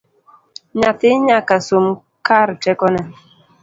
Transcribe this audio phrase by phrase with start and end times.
[0.77, 1.85] Nyathi nyaka som
[2.27, 3.01] kar tekone